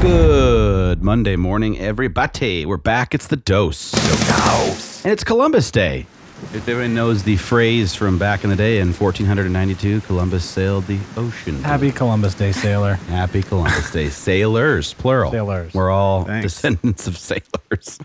Good 0.00 1.02
Monday 1.02 1.36
morning, 1.36 1.78
everybody. 1.78 2.66
We're 2.66 2.76
back. 2.76 3.14
It's 3.14 3.28
the 3.28 3.36
dose. 3.36 3.94
And 5.04 5.12
it's 5.12 5.24
Columbus 5.24 5.70
Day. 5.70 6.06
If 6.54 6.68
everyone 6.68 6.94
knows 6.94 7.22
the 7.22 7.36
phrase 7.36 7.94
from 7.94 8.18
back 8.18 8.42
in 8.44 8.50
the 8.50 8.56
day 8.56 8.80
in 8.80 8.88
1492, 8.92 10.00
Columbus 10.02 10.44
sailed 10.44 10.86
the 10.86 10.98
ocean. 11.16 11.62
Happy 11.62 11.92
Columbus 11.92 12.34
Day, 12.34 12.50
sailor. 12.52 12.94
Happy 12.94 13.42
Columbus 13.42 13.90
Day. 13.92 14.08
Sailors, 14.10 14.92
plural. 14.94 15.30
Sailors. 15.30 15.72
We're 15.72 15.90
all 15.90 16.24
Thanks. 16.24 16.52
descendants 16.52 17.06
of 17.06 17.16
sailors. 17.16 17.98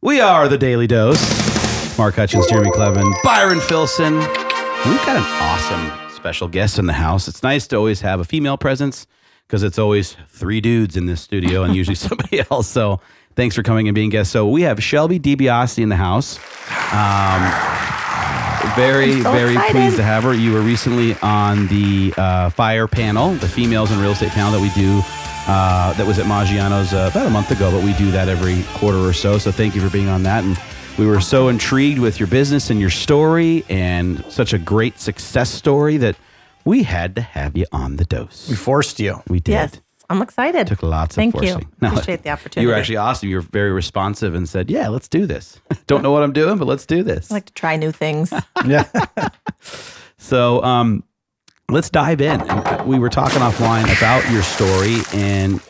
we 0.00 0.20
are 0.20 0.48
the 0.48 0.58
Daily 0.58 0.86
Dose. 0.86 1.98
Mark 1.98 2.14
Hutchins, 2.14 2.46
Jeremy 2.46 2.70
Clevin, 2.70 3.12
Byron 3.24 3.60
Filson. 3.60 4.14
We've 4.16 5.04
got 5.04 5.16
an 5.16 5.24
awesome 5.42 6.09
special 6.20 6.48
guest 6.48 6.78
in 6.78 6.84
the 6.84 6.92
house. 6.92 7.28
It's 7.28 7.42
nice 7.42 7.66
to 7.68 7.76
always 7.76 8.02
have 8.02 8.20
a 8.20 8.24
female 8.24 8.58
presence 8.58 9.06
because 9.46 9.62
it's 9.62 9.78
always 9.78 10.18
three 10.28 10.60
dudes 10.60 10.94
in 10.98 11.06
this 11.06 11.22
studio 11.22 11.62
and 11.62 11.74
usually 11.74 11.94
somebody 12.08 12.44
else. 12.50 12.68
So 12.68 13.00
thanks 13.36 13.56
for 13.56 13.62
coming 13.62 13.88
and 13.88 13.94
being 13.94 14.10
guests. 14.10 14.30
So 14.30 14.46
we 14.46 14.60
have 14.62 14.82
Shelby 14.82 15.18
DiBiase 15.18 15.82
in 15.82 15.88
the 15.88 15.96
house. 15.96 16.36
Um, 16.92 17.40
very, 18.76 19.22
so 19.22 19.32
very 19.32 19.52
excited. 19.52 19.72
pleased 19.72 19.96
to 19.96 20.02
have 20.02 20.24
her. 20.24 20.34
You 20.34 20.52
were 20.52 20.60
recently 20.60 21.16
on 21.22 21.66
the 21.68 22.12
uh, 22.18 22.50
Fire 22.50 22.86
panel, 22.86 23.32
the 23.36 23.48
females 23.48 23.90
in 23.90 23.98
real 23.98 24.10
estate 24.10 24.32
panel 24.32 24.52
that 24.52 24.60
we 24.60 24.68
do. 24.78 25.00
Uh, 25.48 25.94
that 25.94 26.06
was 26.06 26.18
at 26.18 26.26
Maggiano's 26.26 26.92
uh, 26.92 27.08
about 27.10 27.26
a 27.26 27.30
month 27.30 27.50
ago, 27.50 27.70
but 27.70 27.82
we 27.82 27.94
do 27.94 28.10
that 28.10 28.28
every 28.28 28.62
quarter 28.74 28.98
or 28.98 29.14
so. 29.14 29.38
So 29.38 29.50
thank 29.50 29.74
you 29.74 29.80
for 29.80 29.88
being 29.88 30.08
on 30.08 30.22
that. 30.24 30.44
And 30.44 30.58
we 31.00 31.06
were 31.06 31.20
so 31.20 31.48
intrigued 31.48 31.98
with 31.98 32.20
your 32.20 32.26
business 32.26 32.68
and 32.68 32.78
your 32.78 32.90
story, 32.90 33.64
and 33.70 34.22
such 34.28 34.52
a 34.52 34.58
great 34.58 35.00
success 35.00 35.50
story 35.50 35.96
that 35.96 36.14
we 36.66 36.82
had 36.82 37.16
to 37.16 37.22
have 37.22 37.56
you 37.56 37.64
on 37.72 37.96
the 37.96 38.04
dose. 38.04 38.48
We 38.50 38.54
forced 38.54 39.00
you. 39.00 39.22
We 39.26 39.40
did. 39.40 39.52
Yes, 39.52 39.80
I'm 40.10 40.20
excited. 40.20 40.66
Took 40.66 40.82
lots 40.82 41.16
Thank 41.16 41.34
of 41.34 41.42
you. 41.42 41.52
forcing. 41.52 41.68
Appreciate 41.80 42.22
the 42.22 42.28
opportunity. 42.28 42.60
You 42.62 42.68
were 42.68 42.74
actually 42.74 42.98
awesome. 42.98 43.30
You 43.30 43.36
were 43.36 43.40
very 43.42 43.72
responsive 43.72 44.34
and 44.34 44.46
said, 44.46 44.70
"Yeah, 44.70 44.88
let's 44.88 45.08
do 45.08 45.24
this. 45.24 45.58
Don't 45.86 46.02
know 46.02 46.12
what 46.12 46.22
I'm 46.22 46.34
doing, 46.34 46.58
but 46.58 46.66
let's 46.68 46.84
do 46.84 47.02
this." 47.02 47.30
I 47.30 47.34
like 47.36 47.46
to 47.46 47.54
try 47.54 47.76
new 47.76 47.92
things. 47.92 48.32
Yeah. 48.66 48.84
So 50.18 50.62
um, 50.62 51.02
let's 51.70 51.88
dive 51.88 52.20
in. 52.20 52.42
And 52.42 52.86
We 52.86 52.98
were 52.98 53.08
talking 53.08 53.38
offline 53.40 53.84
about 53.96 54.30
your 54.30 54.42
story, 54.42 54.98
and 55.14 55.62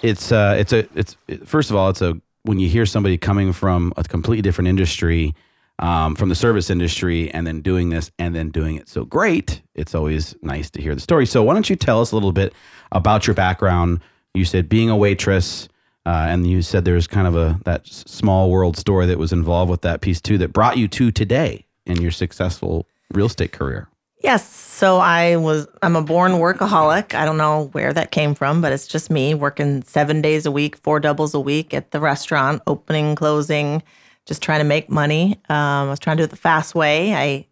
it's 0.00 0.32
uh, 0.32 0.56
it's 0.58 0.72
a 0.72 0.88
it's 0.94 1.14
first 1.44 1.68
of 1.68 1.76
all, 1.76 1.90
it's 1.90 2.00
a 2.00 2.18
when 2.48 2.58
you 2.58 2.66
hear 2.66 2.86
somebody 2.86 3.18
coming 3.18 3.52
from 3.52 3.92
a 3.98 4.02
completely 4.02 4.40
different 4.40 4.68
industry, 4.68 5.34
um, 5.80 6.16
from 6.16 6.30
the 6.30 6.34
service 6.34 6.70
industry, 6.70 7.30
and 7.32 7.46
then 7.46 7.60
doing 7.60 7.90
this 7.90 8.10
and 8.18 8.34
then 8.34 8.48
doing 8.48 8.76
it 8.76 8.88
so 8.88 9.04
great. 9.04 9.60
It's 9.74 9.94
always 9.94 10.34
nice 10.40 10.70
to 10.70 10.80
hear 10.80 10.94
the 10.94 11.00
story. 11.02 11.26
So 11.26 11.42
why 11.42 11.52
don't 11.52 11.68
you 11.68 11.76
tell 11.76 12.00
us 12.00 12.10
a 12.10 12.16
little 12.16 12.32
bit 12.32 12.54
about 12.90 13.26
your 13.26 13.34
background? 13.34 14.00
You 14.32 14.46
said 14.46 14.70
being 14.70 14.88
a 14.88 14.96
waitress. 14.96 15.68
Uh, 16.06 16.24
and 16.30 16.46
you 16.46 16.62
said 16.62 16.86
there's 16.86 17.06
kind 17.06 17.26
of 17.26 17.36
a 17.36 17.60
that 17.66 17.86
small 17.86 18.50
world 18.50 18.78
story 18.78 19.04
that 19.04 19.18
was 19.18 19.30
involved 19.30 19.70
with 19.70 19.82
that 19.82 20.00
piece 20.00 20.22
too 20.22 20.38
that 20.38 20.54
brought 20.54 20.78
you 20.78 20.88
to 20.88 21.10
today 21.10 21.66
in 21.84 22.00
your 22.00 22.10
successful 22.10 22.88
real 23.12 23.26
estate 23.26 23.52
career. 23.52 23.88
Yes. 24.20 24.48
So 24.54 24.98
I 24.98 25.36
was, 25.36 25.66
I'm 25.82 25.96
a 25.96 26.02
born 26.02 26.32
workaholic. 26.32 27.14
I 27.14 27.24
don't 27.24 27.36
know 27.36 27.68
where 27.72 27.92
that 27.92 28.10
came 28.10 28.34
from, 28.34 28.60
but 28.60 28.72
it's 28.72 28.86
just 28.86 29.10
me 29.10 29.34
working 29.34 29.82
seven 29.82 30.22
days 30.22 30.46
a 30.46 30.50
week, 30.50 30.76
four 30.76 31.00
doubles 31.00 31.34
a 31.34 31.40
week 31.40 31.74
at 31.74 31.90
the 31.90 32.00
restaurant, 32.00 32.62
opening, 32.66 33.14
closing, 33.14 33.82
just 34.26 34.42
trying 34.42 34.60
to 34.60 34.64
make 34.64 34.88
money. 34.88 35.36
Um, 35.48 35.86
I 35.86 35.90
was 35.90 35.98
trying 35.98 36.16
to 36.18 36.22
do 36.22 36.24
it 36.24 36.30
the 36.30 36.36
fast 36.36 36.74
way. 36.74 37.14
I 37.14 37.46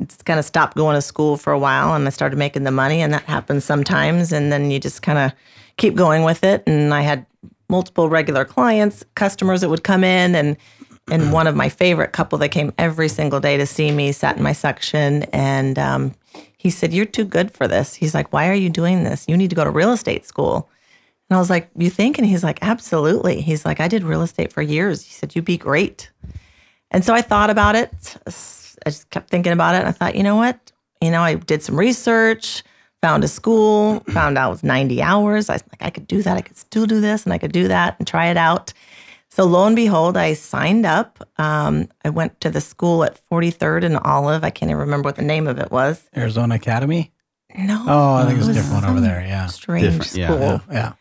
just 0.00 0.24
kind 0.24 0.38
of 0.38 0.44
stopped 0.44 0.76
going 0.76 0.96
to 0.96 1.02
school 1.02 1.36
for 1.36 1.52
a 1.52 1.58
while 1.58 1.94
and 1.94 2.06
I 2.06 2.10
started 2.10 2.36
making 2.36 2.64
the 2.64 2.70
money, 2.70 3.00
and 3.00 3.14
that 3.14 3.22
happens 3.24 3.64
sometimes. 3.64 4.32
And 4.32 4.52
then 4.52 4.70
you 4.70 4.80
just 4.80 5.02
kind 5.02 5.18
of 5.18 5.32
keep 5.76 5.94
going 5.94 6.24
with 6.24 6.44
it. 6.44 6.62
And 6.66 6.92
I 6.92 7.02
had 7.02 7.24
multiple 7.68 8.08
regular 8.08 8.44
clients, 8.44 9.04
customers 9.14 9.60
that 9.60 9.70
would 9.70 9.84
come 9.84 10.04
in, 10.04 10.34
and 10.34 10.56
and 11.10 11.32
one 11.32 11.46
of 11.46 11.54
my 11.54 11.68
favorite 11.68 12.12
couple 12.12 12.38
that 12.38 12.48
came 12.48 12.72
every 12.78 13.08
single 13.08 13.40
day 13.40 13.56
to 13.56 13.66
see 13.66 13.90
me 13.90 14.12
sat 14.12 14.36
in 14.36 14.42
my 14.42 14.52
section, 14.52 15.24
and 15.24 15.78
um, 15.78 16.14
he 16.56 16.70
said, 16.70 16.92
"You're 16.92 17.04
too 17.04 17.24
good 17.24 17.50
for 17.50 17.68
this." 17.68 17.94
He's 17.94 18.14
like, 18.14 18.32
"Why 18.32 18.48
are 18.48 18.54
you 18.54 18.70
doing 18.70 19.04
this? 19.04 19.24
You 19.28 19.36
need 19.36 19.50
to 19.50 19.56
go 19.56 19.64
to 19.64 19.70
real 19.70 19.92
estate 19.92 20.24
school." 20.24 20.68
And 21.28 21.36
I 21.36 21.40
was 21.40 21.50
like, 21.50 21.70
"You 21.76 21.90
think?" 21.90 22.18
And 22.18 22.26
he's 22.26 22.44
like, 22.44 22.58
"Absolutely." 22.62 23.40
He's 23.40 23.64
like, 23.64 23.80
"I 23.80 23.88
did 23.88 24.02
real 24.02 24.22
estate 24.22 24.52
for 24.52 24.62
years." 24.62 25.02
He 25.02 25.12
said, 25.12 25.34
"You'd 25.34 25.44
be 25.44 25.58
great." 25.58 26.10
And 26.90 27.04
so 27.04 27.12
I 27.12 27.22
thought 27.22 27.50
about 27.50 27.74
it. 27.74 28.16
I 28.86 28.90
just 28.90 29.10
kept 29.10 29.30
thinking 29.30 29.52
about 29.52 29.74
it. 29.74 29.84
I 29.84 29.92
thought, 29.92 30.14
you 30.14 30.22
know 30.22 30.36
what? 30.36 30.72
You 31.00 31.10
know, 31.10 31.22
I 31.22 31.34
did 31.34 31.62
some 31.62 31.78
research, 31.78 32.62
found 33.02 33.24
a 33.24 33.28
school, 33.28 34.00
found 34.10 34.38
out 34.38 34.48
it 34.48 34.52
was 34.52 34.64
90 34.64 35.02
hours. 35.02 35.48
I 35.48 35.54
was 35.54 35.64
like, 35.72 35.82
I 35.82 35.90
could 35.90 36.06
do 36.06 36.22
that. 36.22 36.36
I 36.36 36.40
could 36.40 36.56
still 36.56 36.86
do 36.86 37.00
this 37.00 37.24
and 37.24 37.32
I 37.32 37.38
could 37.38 37.52
do 37.52 37.68
that 37.68 37.96
and 37.98 38.06
try 38.06 38.26
it 38.26 38.36
out. 38.36 38.72
So 39.34 39.42
lo 39.42 39.66
and 39.66 39.74
behold, 39.74 40.16
I 40.16 40.34
signed 40.34 40.86
up. 40.86 41.28
Um, 41.38 41.88
I 42.04 42.10
went 42.10 42.40
to 42.42 42.50
the 42.50 42.60
school 42.60 43.02
at 43.02 43.20
43rd 43.28 43.82
and 43.84 43.96
Olive. 43.96 44.44
I 44.44 44.50
can't 44.50 44.70
even 44.70 44.78
remember 44.78 45.08
what 45.08 45.16
the 45.16 45.22
name 45.22 45.48
of 45.48 45.58
it 45.58 45.72
was. 45.72 46.08
Arizona 46.16 46.54
Academy. 46.54 47.10
No. 47.58 47.84
Oh, 47.84 48.14
I 48.14 48.26
think 48.26 48.38
it's 48.38 48.46
a 48.46 48.50
it 48.50 48.54
was 48.54 48.56
a 48.56 48.60
different 48.60 48.82
one 48.84 48.90
over 48.92 49.00
there. 49.00 49.20
Yeah. 49.26 49.46
Strange 49.46 49.82
Different, 49.86 50.04
school. 50.04 50.20
yeah, 50.20 50.58
Yeah. 50.70 50.72
Yeah. 50.72 50.92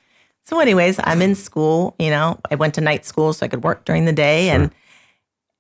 So, 0.46 0.60
anyways, 0.60 1.00
I'm 1.04 1.22
in 1.22 1.36
school. 1.36 1.96
You 2.00 2.10
know, 2.10 2.40
I 2.50 2.56
went 2.56 2.74
to 2.74 2.82
night 2.82 3.06
school 3.06 3.34
so 3.34 3.46
I 3.46 3.50
could 3.50 3.64
work 3.64 3.86
during 3.86 4.06
the 4.06 4.14
day, 4.14 4.50
and 4.50 4.72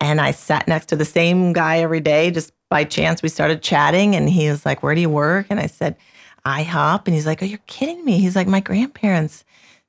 and 0.01 0.19
I 0.19 0.31
sat 0.31 0.67
next 0.67 0.87
to 0.87 0.95
the 0.95 1.05
same 1.05 1.53
guy 1.53 1.77
every 1.77 2.01
day. 2.01 2.31
Just 2.31 2.53
by 2.71 2.85
chance, 2.85 3.21
we 3.21 3.29
started 3.29 3.61
chatting, 3.61 4.15
and 4.15 4.27
he 4.27 4.49
was 4.49 4.65
like, 4.65 4.81
"Where 4.81 4.95
do 4.95 5.01
you 5.01 5.09
work?" 5.09 5.45
And 5.51 5.59
I 5.59 5.67
said, 5.67 5.95
"IHOP," 6.43 7.05
and 7.05 7.13
he's 7.13 7.27
like, 7.27 7.43
"Oh, 7.43 7.45
you're 7.45 7.59
kidding 7.67 8.03
me?" 8.03 8.17
He's 8.17 8.35
like, 8.35 8.47
"My 8.47 8.59
grandparents, 8.61 9.45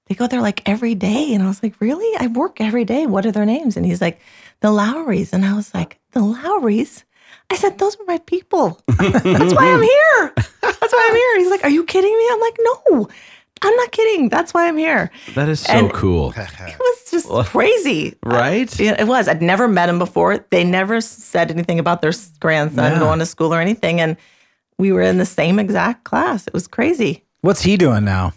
they 0.07 0.15
go 0.15 0.27
there 0.27 0.41
like 0.43 0.63
every 0.69 0.95
day," 0.95 1.33
and 1.35 1.43
I 1.43 1.47
was 1.49 1.63
like, 1.63 1.75
"Really? 1.81 2.11
I 2.19 2.27
work 2.29 2.61
every 2.61 2.85
day. 2.85 3.07
What 3.07 3.27
are 3.27 3.33
their 3.33 3.47
names?" 3.47 3.77
And 3.77 3.87
he's 3.87 4.01
like, 4.01 4.21
"The 4.61 4.69
Lowrys," 4.71 5.33
and 5.33 5.45
I 5.45 5.55
was 5.55 5.73
like, 5.75 5.99
"The 6.13 6.21
Lowrys." 6.21 7.05
I 7.51 7.57
said, 7.57 7.79
"Those 7.79 7.97
are 7.97 8.05
my 8.07 8.19
people. 8.27 8.81
That's 8.99 9.55
why 9.55 9.67
I'm 9.73 9.83
here. 9.83 10.33
That's 10.63 10.93
why 10.93 11.07
I'm 11.11 11.17
here." 11.17 11.39
He's 11.39 11.51
like, 11.51 11.65
"Are 11.65 11.71
you 11.71 11.85
kidding 11.85 12.17
me?" 12.17 12.29
I'm 12.33 12.41
like, 12.41 12.57
"No." 12.61 13.09
I'm 13.63 13.75
not 13.77 13.93
kidding. 13.93 14.29
That's 14.29 14.53
why 14.53 14.69
I'm 14.69 14.77
here. 14.77 15.11
That 15.37 15.49
is 15.49 15.61
so 15.61 15.73
And- 15.73 15.91
cool, 15.93 16.35
It 16.37 16.79
was 16.79 17.11
just 17.11 17.27
crazy. 17.49 18.15
right? 18.23 18.69
Uh, 18.81 18.83
yeah, 18.83 18.97
it 19.01 19.07
was. 19.07 19.27
I'd 19.27 19.41
never 19.41 19.69
met 19.69 19.89
him 19.89 19.99
before. 19.99 20.37
They 20.51 20.65
never 20.65 21.01
said 21.01 21.51
anything 21.51 21.79
about 21.79 22.03
their 22.03 22.13
grandson 22.41 22.93
Yeah. 22.93 22.99
going 22.99 23.21
to 23.21 23.27
school 23.27 23.55
or 23.55 23.61
anything. 23.63 24.03
And 24.03 24.19
we 24.77 24.93
were 24.93 25.01
in 25.01 25.17
the 25.17 25.25
same 25.25 25.59
exact 25.59 26.05
class. 26.05 26.47
It 26.47 26.53
was 26.53 26.67
crazy. 26.67 27.25
What's 27.41 27.63
he 27.63 27.79
doing 27.79 28.05
now? 28.05 28.35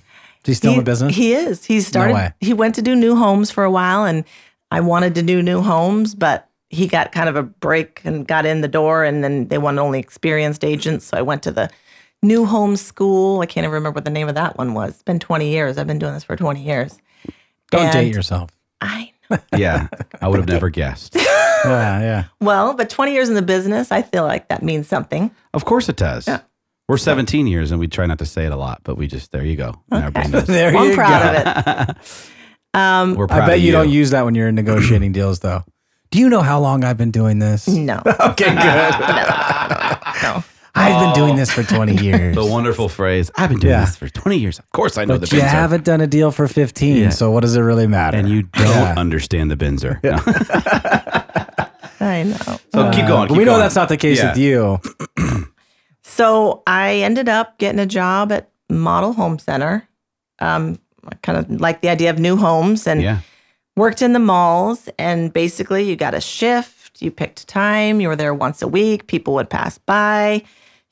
Is 0.48 0.52
he 0.52 0.54
still 0.54 0.72
he, 0.72 0.78
in 0.78 0.84
business? 0.86 1.14
He 1.14 1.34
is. 1.34 1.66
He 1.66 1.82
started, 1.82 2.14
way. 2.14 2.34
he 2.40 2.54
went 2.54 2.76
to 2.76 2.82
do 2.82 2.96
new 2.96 3.18
homes 3.18 3.52
for 3.52 3.66
a 3.66 3.72
while 3.72 4.06
and 4.06 4.24
I 4.72 4.80
wanted 4.80 5.14
to 5.16 5.22
do 5.22 5.44
new 5.44 5.62
homes, 5.62 6.16
but 6.16 6.48
he 6.70 6.88
got 6.88 7.12
kind 7.12 7.28
of 7.28 7.36
a 7.36 7.44
break 7.44 8.02
and 8.06 8.26
got 8.26 8.46
in 8.46 8.62
the 8.62 8.70
door 8.70 9.04
and 9.04 9.24
then 9.24 9.50
they 9.50 9.58
wanted 9.58 9.82
only 9.82 10.00
experienced 10.00 10.64
agents. 10.64 11.08
So 11.08 11.18
I 11.18 11.22
went 11.22 11.44
to 11.44 11.52
the 11.52 11.70
new 12.24 12.46
home 12.46 12.78
school. 12.78 13.42
I 13.42 13.46
can't 13.46 13.66
even 13.66 13.74
remember 13.74 13.98
what 13.98 14.06
the 14.06 14.12
name 14.12 14.30
of 14.30 14.36
that 14.36 14.58
one 14.58 14.74
was. 14.74 14.92
It's 14.92 15.04
been 15.04 15.20
20 15.20 15.50
years. 15.50 15.78
I've 15.78 15.88
been 15.88 16.00
doing 16.00 16.14
this 16.14 16.24
for 16.24 16.38
20 16.38 16.64
years. 16.64 16.98
Don't 17.72 17.84
and- 17.84 17.94
date 17.94 18.16
yourself. 18.16 18.52
I 18.80 19.12
know. 19.30 19.38
Yeah, 19.58 19.90
I 20.22 20.30
would 20.30 20.40
have 20.40 20.48
never 20.48 20.70
guessed. 20.70 21.18
Yeah. 21.66 22.00
Yeah. 22.00 22.24
Well, 22.40 22.76
but 22.76 22.90
20 22.90 23.12
years 23.12 23.30
in 23.30 23.36
the 23.36 23.42
business, 23.42 23.92
I 23.92 24.02
feel 24.02 24.24
like 24.24 24.48
that 24.48 24.64
means 24.64 24.88
something. 24.88 25.32
Of 25.54 25.66
course 25.66 25.90
it 25.90 25.98
does. 25.98 26.30
We're 26.88 26.98
17 26.98 27.48
years 27.48 27.72
and 27.72 27.80
we 27.82 27.88
try 27.90 28.06
not 28.06 28.20
to 28.20 28.26
say 28.26 28.46
it 28.46 28.52
a 28.54 28.56
lot, 28.56 28.80
but 28.84 28.96
we 28.98 29.08
just, 29.08 29.32
there 29.34 29.44
you 29.44 29.58
go. 29.58 29.74
And 29.92 30.06
everybody 30.06 30.30
knows. 30.32 30.46
There 30.48 30.74
Well, 30.74 30.86
you 30.86 30.92
I'm 30.92 30.96
proud 30.96 31.46
go. 31.46 31.52
of 31.82 31.90
it. 31.90 31.98
Um, 32.74 33.16
We're 33.16 33.26
proud 33.28 33.44
I 33.44 33.48
bet 33.48 33.58
of 33.58 33.64
you, 33.64 33.72
don't 33.72 33.90
use 33.90 34.12
that 34.12 34.24
when 34.24 34.36
you're 34.36 34.52
negotiating 34.52 35.12
deals, 35.12 35.40
though. 35.40 35.64
Do 36.12 36.20
you 36.20 36.30
know 36.30 36.42
how 36.42 36.60
long 36.60 36.84
I've 36.84 36.98
been 36.98 37.10
doing 37.12 37.40
this? 37.40 37.68
no, 37.68 38.02
Okay, 38.06 38.46
good. 38.46 38.56
no. 38.56 40.44
I've 40.76 41.02
been 41.02 41.14
doing 41.16 41.36
this 41.38 41.50
for 41.52 41.64
20 41.64 41.96
years. 42.04 42.36
the 42.36 42.46
wonderful 42.46 42.88
phrase, 42.88 43.32
I've 43.36 43.50
been 43.50 43.60
doing 43.60 43.72
Yeah. 43.72 43.86
this 43.86 43.96
for 43.96 44.08
20 44.10 44.38
years. 44.38 44.60
Of 44.60 44.70
course 44.74 44.96
I 45.00 45.06
know 45.06 45.18
but 45.18 45.28
the 45.28 45.38
you 45.38 45.42
Binzer. 45.42 45.48
haven't 45.48 45.86
done 45.86 46.02
a 46.02 46.08
deal 46.08 46.30
for 46.30 46.48
15, 46.48 46.98
Yeah. 46.98 47.10
so 47.10 47.32
what 47.32 47.40
does 47.42 47.56
it 47.56 47.62
really 47.62 47.88
matter? 47.88 48.16
and 48.18 48.30
you 48.30 48.44
don't 48.44 48.68
Yeah. 48.68 48.94
understand 48.96 49.50
the 49.50 49.56
Binzer. 49.58 50.04
No. 50.04 50.20
I 52.00 52.24
know. 52.24 52.60
So 52.74 52.92
keep 52.92 53.08
going. 53.08 53.28
Keep 53.30 53.38
we 53.38 53.44
know 53.46 53.52
going. 53.54 53.62
that's 53.62 53.76
not 53.76 53.90
the 53.90 53.98
case 53.98 54.20
Yeah. 54.20 54.30
with 54.30 54.38
you. 54.38 54.80
So 56.18 56.64
I 56.66 56.96
ended 56.96 57.30
up 57.30 57.60
getting 57.60 57.80
a 57.80 57.86
job 57.86 58.32
at 58.32 58.50
Model 58.72 59.14
Home 59.14 59.38
Center. 59.38 59.88
Um, 60.40 60.80
I 61.08 61.14
kind 61.22 61.38
of 61.38 61.62
like 61.62 61.82
the 61.82 61.90
idea 61.90 62.10
of 62.10 62.18
new 62.18 62.36
homes 62.36 62.88
and 62.88 63.04
Yeah. 63.04 63.20
worked 63.76 64.02
in 64.02 64.14
the 64.14 64.20
malls. 64.20 64.90
And 64.98 65.32
basically, 65.32 65.84
you 65.84 65.96
got 65.96 66.16
a 66.16 66.20
shift, 66.22 67.04
you 67.04 67.12
picked 67.12 67.48
time, 67.48 68.02
you 68.02 68.08
were 68.08 68.16
there 68.16 68.34
once 68.34 68.64
a 68.64 68.68
week, 68.68 69.06
people 69.06 69.36
would 69.36 69.48
pass 69.48 69.78
by. 69.78 70.42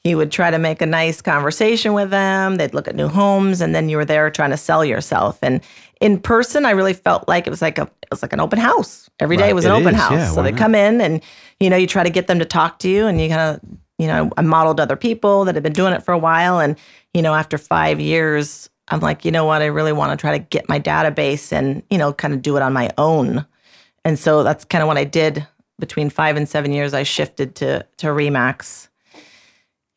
He 0.04 0.14
would 0.14 0.32
try 0.32 0.52
to 0.52 0.60
make 0.60 0.84
a 0.84 0.86
nice 0.86 1.20
conversation 1.24 1.94
with 1.94 2.12
them. 2.12 2.58
They'd 2.58 2.76
look 2.76 2.88
at 2.88 2.96
new 2.96 3.08
homes, 3.08 3.60
and 3.62 3.74
then 3.74 3.90
you 3.90 3.98
were 3.98 4.06
there 4.06 4.30
trying 4.30 4.52
to 4.52 4.58
sell 4.58 4.86
yourself. 4.86 5.40
And 5.42 5.62
in 6.00 6.20
person, 6.20 6.64
I 6.68 6.72
really 6.72 6.94
felt 6.94 7.28
like 7.28 7.48
it 7.48 7.50
was 7.50 7.64
like 7.64 7.80
a 7.80 7.90
it 8.04 8.12
was 8.12 8.22
like 8.22 8.32
an 8.34 8.40
open 8.40 8.60
house. 8.60 9.10
Every 9.20 9.38
day 9.38 9.46
Right. 9.46 9.56
was 9.56 9.66
an 9.66 9.72
It 9.72 9.80
open 9.82 9.96
is, 9.96 10.02
house. 10.02 10.12
yeah, 10.20 10.32
so 10.32 10.44
they 10.44 10.52
come 10.52 10.76
in, 10.76 11.02
and 11.02 11.20
you 11.60 11.72
know, 11.72 11.78
you 11.78 11.88
try 11.88 12.04
to 12.04 12.12
get 12.12 12.28
them 12.28 12.38
to 12.38 12.46
talk 12.46 12.78
to 12.80 12.88
you, 12.88 13.08
and 13.08 13.20
you 13.20 13.28
kind 13.30 13.42
of 13.42 13.60
you 13.98 14.08
know, 14.08 14.32
I 14.38 14.42
modeled 14.42 14.80
other 14.80 14.96
people 14.96 15.46
that 15.46 15.56
had 15.56 15.64
been 15.64 15.74
doing 15.74 15.94
it 15.94 16.04
for 16.04 16.12
a 16.14 16.18
while. 16.18 16.60
And, 16.60 16.76
you 17.14 17.22
know, 17.22 17.34
after 17.34 17.58
five 17.58 18.00
years, 18.00 18.70
I'm 18.90 19.00
like, 19.00 19.26
you 19.26 19.32
know 19.32 19.46
what? 19.46 19.62
I 19.62 19.66
really 19.68 19.94
want 19.94 20.12
to 20.12 20.18
try 20.22 20.38
to 20.38 20.44
get 20.44 20.68
my 20.70 20.80
database 20.80 21.52
and, 21.52 21.82
you 21.90 21.98
know, 21.98 22.12
kind 22.14 22.34
of 22.34 22.42
do 22.42 22.56
it 22.58 22.62
on 22.62 22.74
my 22.74 22.90
own. 22.98 23.46
And 24.04 24.20
so 24.20 24.44
that's 24.44 24.66
kind 24.66 24.82
of 24.82 24.88
what 24.88 24.98
I 24.98 25.04
did 25.06 25.48
between 25.80 26.10
five 26.10 26.36
and 26.38 26.48
seven 26.48 26.72
years. 26.72 26.94
I 26.94 27.04
shifted 27.04 27.56
to, 27.56 27.86
to 27.98 28.08
Remax. 28.08 28.90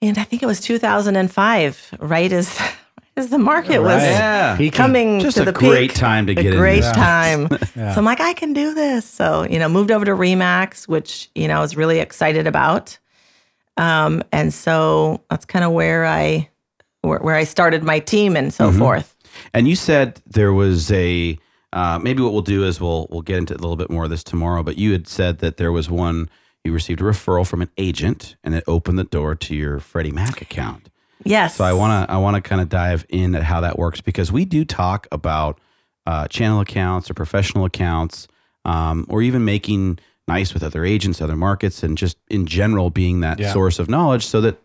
And 0.00 0.16
I 0.16 0.22
think 0.24 0.42
it 0.42 0.46
was 0.46 0.60
2005, 0.60 1.94
right 1.98 2.32
as, 2.32 2.58
right 2.60 2.72
as 3.16 3.28
the 3.30 3.38
market 3.38 3.80
was 3.80 3.88
Right. 4.00 4.02
Yeah. 4.04 4.56
Peaking. 4.56 4.70
coming 4.76 5.20
Just 5.20 5.36
to 5.38 5.42
a 5.42 5.46
the 5.46 5.52
great 5.52 5.90
peak. 5.90 5.98
time 5.98 6.26
to 6.28 6.34
get 6.34 6.46
in 6.46 6.56
great 6.58 6.82
this. 6.82 6.92
time. 6.92 7.48
Yeah. 7.76 7.92
So 7.94 7.98
I'm 8.00 8.04
like, 8.04 8.20
I 8.20 8.32
can 8.32 8.52
do 8.52 8.74
this. 8.74 9.04
So 9.04 9.44
you 9.44 9.58
know, 9.58 9.68
moved 9.68 9.90
over 9.92 10.04
to 10.04 10.12
Remax, 10.12 10.88
which 10.88 11.30
you 11.36 11.46
know 11.46 11.58
I 11.58 11.60
was 11.60 11.76
really 11.76 11.98
excited 12.00 12.46
about. 12.46 12.98
Um, 13.78 14.22
and 14.32 14.52
so 14.52 15.22
that's 15.30 15.44
kind 15.46 15.64
of 15.64 15.72
where 15.72 16.04
I 16.04 16.48
where, 17.02 17.20
where 17.20 17.36
I 17.36 17.44
started 17.44 17.82
my 17.82 18.00
team 18.00 18.36
and 18.36 18.52
so 18.52 18.68
Mm-hmm. 18.68 18.78
forth. 18.78 19.16
And 19.54 19.68
you 19.68 19.76
said 19.76 20.20
there 20.26 20.52
was 20.52 20.90
a 20.90 21.38
uh, 21.72 21.98
maybe 22.02 22.22
what 22.22 22.32
we'll 22.32 22.42
do 22.42 22.64
is 22.64 22.80
we'll 22.80 23.06
we'll 23.10 23.22
get 23.22 23.38
into 23.38 23.54
a 23.54 23.58
little 23.60 23.76
bit 23.76 23.88
more 23.90 24.04
of 24.04 24.10
this 24.10 24.24
tomorrow. 24.24 24.62
But 24.62 24.78
you 24.78 24.92
had 24.92 25.06
said 25.06 25.38
that 25.38 25.56
there 25.56 25.72
was 25.72 25.88
one 25.88 26.28
you 26.64 26.72
received 26.72 27.00
a 27.00 27.04
referral 27.04 27.46
from 27.46 27.62
an 27.62 27.70
agent, 27.78 28.36
and 28.42 28.54
it 28.54 28.64
opened 28.66 28.98
the 28.98 29.04
door 29.04 29.34
to 29.36 29.54
your 29.54 29.78
Freddie 29.80 30.10
Mac 30.10 30.42
account. 30.42 30.90
Yes. 31.24 31.56
So 31.56 31.64
I 31.64 31.72
want 31.72 32.08
to 32.08 32.12
I 32.12 32.16
want 32.18 32.34
to 32.36 32.40
kind 32.40 32.60
of 32.60 32.68
dive 32.68 33.06
in 33.08 33.34
at 33.34 33.44
how 33.44 33.60
that 33.60 33.78
works 33.78 34.00
because 34.00 34.32
we 34.32 34.44
do 34.44 34.64
talk 34.64 35.06
about 35.12 35.60
uh, 36.06 36.26
channel 36.28 36.60
accounts 36.60 37.10
or 37.10 37.14
professional 37.14 37.64
accounts, 37.64 38.28
um, 38.64 39.06
or 39.08 39.22
even 39.22 39.44
making 39.44 39.98
nice 40.28 40.54
with 40.54 40.62
other 40.62 40.84
agents, 40.84 41.20
other 41.20 41.34
markets, 41.36 41.82
and 41.82 41.98
just 41.98 42.16
in 42.28 42.46
general 42.46 42.90
being 42.90 43.20
that 43.20 43.38
Yeah. 43.40 43.52
source 43.52 43.78
of 43.78 43.88
knowledge 43.88 44.26
so 44.26 44.40
that 44.42 44.60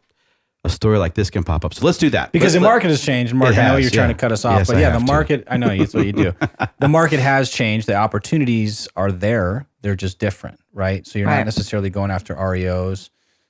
a 0.65 0.69
story 0.69 0.97
like 0.97 1.13
this 1.15 1.29
can 1.29 1.43
pop 1.43 1.65
up. 1.65 1.73
So 1.73 1.85
let's 1.85 1.97
do 1.97 2.09
that 2.11 2.31
Because 2.31 2.53
Let's- 2.53 2.53
the 2.55 2.59
market 2.61 2.89
has 2.89 3.01
changed. 3.01 3.33
Mark, 3.33 3.53
It 3.53 3.59
I 3.59 3.67
know 3.69 3.75
you're 3.77 3.89
trying 3.89 4.07
to 4.09 4.13
cut 4.13 4.31
us 4.31 4.45
off, 4.45 4.59
Yes, 4.59 4.67
but 4.67 4.77
I 4.77 4.81
yeah, 4.81 4.89
the 4.89 4.93
have 4.93 5.01
to. 5.01 5.11
market. 5.11 5.43
I 5.49 5.57
know 5.57 5.75
that's 5.75 5.93
what 5.93 6.05
you 6.05 6.13
do. 6.13 6.33
the 6.79 6.87
market 6.87 7.19
has 7.19 7.49
changed. 7.49 7.87
The 7.87 7.95
opportunities 7.95 8.87
are 8.95 9.11
there. 9.11 9.65
They're 9.81 9.95
just 9.97 10.19
different, 10.19 10.59
right? 10.71 11.05
So 11.05 11.19
you're 11.19 11.27
not 11.27 11.43
necessarily 11.43 11.89
going 11.89 12.11
after 12.11 12.33
REOs, 12.33 13.09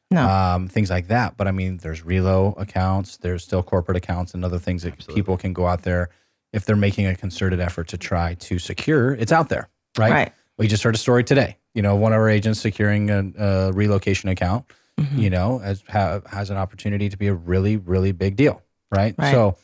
No. 0.10 0.28
um, 0.28 0.68
things 0.70 0.90
like 0.90 1.08
that. 1.10 1.38
But 1.38 1.48
I 1.48 1.52
mean, 1.52 1.78
there's 1.84 2.02
relo 2.02 2.60
accounts. 2.60 3.18
There's 3.18 3.44
still 3.44 3.62
corporate 3.62 3.98
accounts 3.98 4.34
and 4.34 4.44
other 4.44 4.58
things 4.58 4.82
that 4.82 5.08
people 5.14 5.38
can 5.38 5.54
go 5.54 5.68
out 5.68 5.84
there 5.84 6.10
if 6.52 6.66
they're 6.66 6.76
making 6.76 7.06
a 7.06 7.16
concerted 7.16 7.60
effort 7.60 7.88
to 7.90 7.98
try 7.98 8.34
to 8.36 8.58
secure. 8.58 9.14
It's 9.14 9.32
out 9.32 9.50
there, 9.50 9.70
right? 10.00 10.12
Right. 10.12 10.34
We 10.58 10.68
just 10.68 10.82
heard 10.82 10.96
a 10.96 11.00
story 11.00 11.24
today. 11.24 11.58
You 11.74 11.82
know, 11.82 11.96
one 11.96 12.14
of 12.14 12.20
our 12.20 12.30
agents 12.30 12.60
securing 12.60 13.10
a, 13.10 13.32
a 13.38 13.72
relocation 13.74 14.30
account. 14.30 14.66
Mm-hmm. 15.00 15.18
You 15.18 15.30
know, 15.32 15.60
as 15.64 15.84
ha, 15.90 16.22
has 16.28 16.52
an 16.52 16.58
opportunity 16.58 17.10
to 17.10 17.18
be 17.18 17.26
a 17.26 17.34
really, 17.34 17.78
really 17.78 18.12
big 18.12 18.36
deal, 18.36 18.62
right? 18.92 19.16
Right. 19.18 19.32
So 19.32 19.58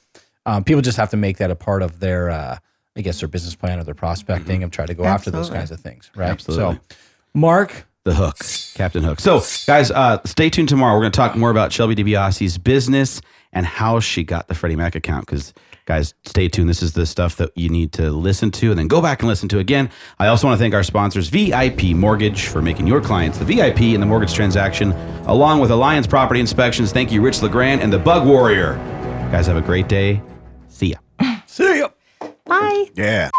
um, 0.48 0.64
people 0.64 0.82
just 0.82 0.98
have 0.98 1.12
to 1.12 1.18
make 1.18 1.38
that 1.38 1.52
a 1.52 1.56
part 1.56 1.84
of 1.84 2.00
their, 2.00 2.32
uh, 2.32 2.58
I 2.98 3.02
guess, 3.02 3.20
their 3.20 3.30
business 3.30 3.56
plan 3.56 3.78
or 3.78 3.84
their 3.84 3.94
prospecting 3.94 4.64
and 4.64 4.74
try 4.74 4.88
to 4.88 4.96
go 4.96 5.04
after 5.04 5.30
those 5.30 5.52
kinds 5.52 5.70
of 5.70 5.80
things, 5.80 6.10
right? 6.16 6.32
Absolutely. 6.32 6.80
So, 6.90 6.98
Mark, 7.36 7.86
The 8.06 8.16
hook, 8.16 8.38
Captain 8.74 9.04
Hook. 9.04 9.19
So, 9.19 9.42
guys, 9.66 9.92
uh, 9.92 10.19
stay 10.25 10.50
tuned 10.50 10.69
tomorrow. 10.69 10.94
We're 10.95 11.01
going 11.01 11.12
to 11.12 11.18
talk 11.18 11.36
more 11.36 11.51
about 11.51 11.71
Shelby 11.71 11.95
DiBiase's 11.95 12.57
business 12.57 13.21
and 13.51 13.66
how 13.66 14.00
she 14.00 14.24
got 14.24 14.48
the 14.48 14.56
Freddie 14.56 14.75
Mac 14.75 14.95
account. 14.95 15.25
Because, 15.25 15.54
guys, 15.86 16.13
stay 16.25 16.48
tuned. 16.48 16.69
This 16.69 16.81
is 16.81 16.94
the 16.94 17.06
stuff 17.06 17.36
that 17.38 17.51
you 17.57 17.69
need 17.69 17.92
to 17.94 18.12
listen 18.12 18.51
to 18.51 18.69
and 18.69 18.80
then 18.80 18.88
go 18.88 19.01
back 19.01 19.21
and 19.21 19.27
listen 19.27 19.50
to 19.50 19.60
again. 19.60 19.89
I 20.19 20.27
also 20.27 20.48
want 20.48 20.57
to 20.57 20.62
thank 20.63 20.74
our 20.74 20.83
sponsors, 20.83 21.30
VIP 21.30 21.95
Mortgage, 21.95 22.45
for 22.48 22.62
making 22.62 22.88
your 22.88 23.01
clients 23.01 23.38
the 23.38 23.45
VIP 23.45 23.81
in 23.81 24.00
the 24.00 24.06
mortgage 24.06 24.33
transaction, 24.33 24.92
along 25.25 25.60
with 25.60 25.72
Alliance 25.72 26.07
Property 26.07 26.39
Inspections. 26.39 26.92
Thank 26.92 27.12
you, 27.12 27.22
Rich 27.22 27.42
LeGrand 27.42 27.81
and 27.81 27.92
the 27.92 28.00
Bug 28.00 28.27
Warrior. 28.27 28.75
Guys, 29.31 29.48
have 29.48 29.57
a 29.57 29.62
great 29.62 29.88
day. 29.88 30.22
See 30.68 30.95
ya. 31.19 31.39
see 31.45 31.80
ya. 31.80 31.89
Bye. 32.45 32.89
Yeah. 32.95 33.30